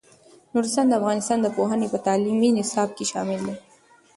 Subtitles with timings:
[0.53, 3.55] نورستان د افغانستان د پوهنې په تعلیمي نصاب کې شامل دی.